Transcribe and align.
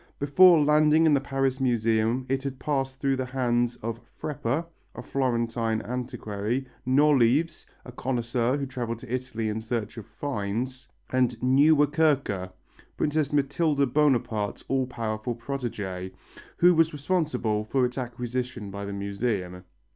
Before 0.17 0.59
landing 0.65 1.05
in 1.05 1.13
the 1.13 1.21
Paris 1.21 1.59
Museum 1.59 2.25
it 2.27 2.41
had 2.41 2.57
passed 2.57 2.99
through 2.99 3.17
the 3.17 3.25
hands 3.25 3.75
of 3.83 3.99
Freppa 4.19 4.65
a 4.95 5.03
Florentine 5.03 5.79
antiquary 5.83 6.65
Nolives, 6.87 7.67
a 7.85 7.91
connoisseur 7.91 8.57
who 8.57 8.65
travelled 8.65 9.03
in 9.03 9.11
Italy 9.11 9.47
in 9.47 9.61
search 9.61 9.97
of 9.97 10.07
"finds," 10.07 10.87
and 11.11 11.39
Nieuwerkerque, 11.43 12.49
Princess 12.97 13.31
Mathilde 13.31 13.93
Bonaparte's 13.93 14.63
all 14.67 14.87
powerful 14.87 15.35
protégé, 15.35 16.11
who 16.57 16.73
was 16.73 16.93
responsible 16.93 17.63
for 17.63 17.85
its 17.85 17.99
acquisition 17.99 18.71
by 18.71 18.85
the 18.85 18.93
Museum. 18.93 19.63